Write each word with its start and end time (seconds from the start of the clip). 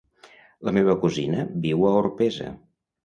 La 0.69 0.71
meva 0.77 0.95
cosina 1.03 1.43
viu 1.67 1.85
a 1.91 1.95
Orpesa. 2.01 2.49